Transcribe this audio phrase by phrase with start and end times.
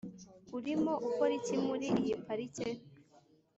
[0.57, 2.69] urimo ukora iki muri iyi parike?